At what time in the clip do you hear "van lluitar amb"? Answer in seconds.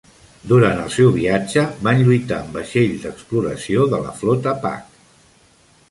1.89-2.57